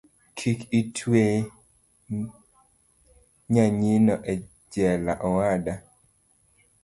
[0.37, 1.23] Kik itwe
[3.53, 5.73] nyanyino ejela owada